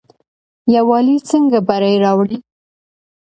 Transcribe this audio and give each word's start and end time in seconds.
یووالی 0.75 1.17
څنګه 1.29 1.57
بری 1.67 1.95
راوړي؟ 2.03 2.37